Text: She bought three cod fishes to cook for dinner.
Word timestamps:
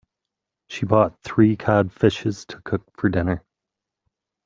She 0.65 0.87
bought 0.87 1.21
three 1.21 1.55
cod 1.55 1.93
fishes 1.93 2.43
to 2.45 2.59
cook 2.63 2.81
for 2.99 3.07
dinner. 3.07 3.43